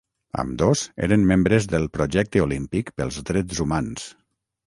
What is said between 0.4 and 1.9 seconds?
Ambdós eren membres del